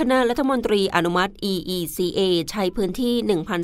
[0.00, 2.20] คณะรัฐมนตรีอนุมัติ EECA
[2.50, 3.14] ใช้พื้นที่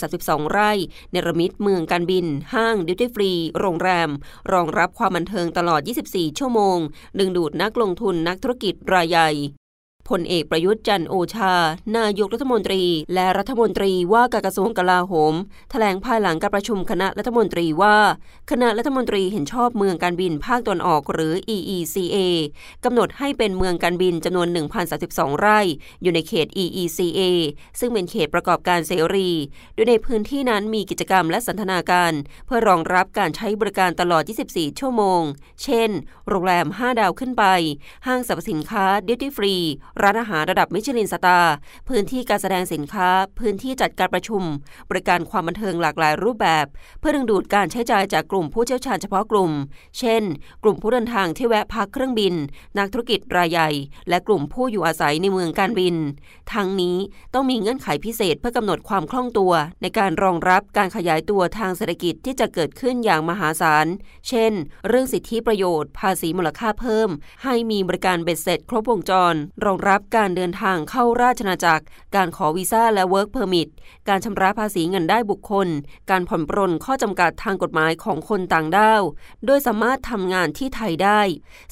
[0.00, 0.70] 1,032 ไร่
[1.10, 4.10] เนรมิตเมืองการบิน ห้างดิวตี้ฟรี โรงแรม
[4.52, 5.80] รองรับความบันเทิงตลอด
[6.10, 6.78] 24 ชั่วโมง
[7.18, 9.30] ดึงดูดนักลงทุนนักธุรกิจรายใหญ่
[10.10, 11.54] พลเอกประยุทธ์จันโอชา
[11.96, 12.82] นายกรัฐมนตรี
[13.14, 15.34] และรัฐมนตรีว่าการกระทรวงกลาโหม
[15.70, 17.96] แถลงภายหลังการประชุมคณะรัฐมนตรีว่า
[18.50, 22.16] คณะรัฐมนตรีเห็นชอบเมืองการบินภาคตะวันออกหรือ EECA
[22.84, 24.48] กำหนดให้เป็นเมืองการบินจำนวน
[24.94, 25.60] 1,032 ไร่
[26.02, 27.20] อยู่ในเขต EECA
[27.80, 29.30] ซึ่งเป็นเขตประกอบการเสรี
[29.74, 32.12] โดยในพื้นที่นั้นมีกิจกรรมและสันทนาการ
[32.46, 35.22] เพื่อรองรับการใช้บริการตลอด 24 ชั่วโมง
[35.62, 35.90] เช่น
[36.28, 37.44] โรงแรม 5 ดาวขึ้นไป
[38.06, 39.56] ห้างสรรพสินค้าดิวตี้ฟรี
[40.02, 41.54] ร้านอาหารระดับมิชลินสตาร์
[41.88, 44.42] พื้นที่การแสดงสินค้า พื้นที่จัดการประชุม
[44.90, 46.66] บริการความบันเทิงหลากหลายรูปแบบ
[47.00, 49.50] เพื่อดึงดูดการใช้จ่ายจากกลุ่มผู้เชี่ยวชาญเฉพาะกลุ่ม
[49.98, 50.22] เช่น
[50.62, 52.34] กลุ่มผู้เดินทางที่แวะพักเครื่องบิน
[52.78, 53.70] นักธุรกิจรายใหญ่
[54.08, 55.94] และกลุ่มผู้อยู่อาศัยในเมืองการบิน
[56.52, 56.96] ทั้งนี้
[57.34, 63.86] ต้องมีเงื่อนไขพิเศษเพื่อกำหนดความคล่องตัว ในการรองรับการขยายตัวทางเศรษฐกิจที่จะเกิดขึ้นอย่างมหาศาล
[64.28, 64.52] เช่น
[64.88, 67.10] เรื่องสิทธิประโยชน์ ภาษีมูลค่าเพิ่ม
[67.44, 71.84] ให้มีบริการเบ็ดเสร็จ ครบวงจรรองรับการเดินทางเข้าราชนาจักร
[72.16, 73.68] การขอวีซ่าและ Work Permit
[74.08, 75.68] การชำระภาษีเงินได้บุคคล
[76.10, 79.02] การผ่อนปรนข้อจำกัดทางกฎหมายของคนต่างด้าว
[79.46, 81.20] โดยสามารถทำงานที่ไทยได้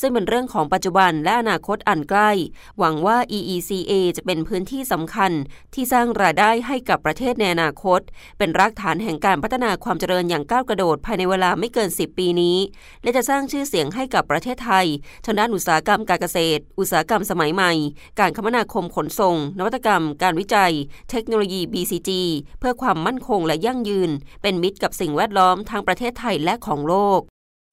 [0.00, 2.30] ซึ่งเป็นเรื่องของปัจจุบันและอนาคตอันใกล้
[2.78, 5.32] หวังว่า EECA จะเป็นพื้นที่สำคัญ
[5.74, 8.00] ที่สร้างรายได้ให้กับประเทศในอนาคต
[8.38, 12.56] เป็นรากฐานแห่งการพัฒนาความเจริญอย่างก้าวกระโดดภายในเวลาไม่เกิน 10 ปีนี้
[13.02, 14.86] และจะสร้างชื่อเสียงให้กับประเทศไทย
[15.24, 17.72] ทางด้านอุตสาหกรรมการเกษตร อุตสาหกรรมสมัยใหม่
[18.20, 20.72] การคมนาคมขนส่ง นวัตกรรม การวิจัย
[21.10, 22.10] เทคโนโลยี BCG
[22.58, 24.10] เพื่อความมั่นคงและยั่งยืน
[24.42, 27.20] เป็นมิตรกับสิ่งแวดล้อมทั้งประเทศไทยและของโลก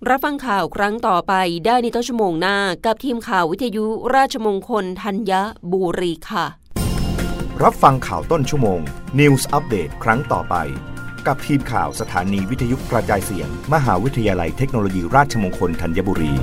[0.10, 1.34] รับฟังข่าวครั้งต่อไป
[1.66, 3.86] ได้ในต้นชั่วโมงหน้า กับทีมข่าววิทยุ
[4.16, 5.32] ราชมงคลธัญ
[5.72, 6.46] บุรีค่ะ
[7.64, 8.80] รับฟังข่าวต้นชั่วโมง
[9.20, 10.56] News อัปเดตครั้งต่อไป
[11.28, 16.34] กับทีมข่าวสถานีวิทยุกระจายเสียง มหาวิทยาลัยเทคโนโลยีราชมงคลธัญบุรี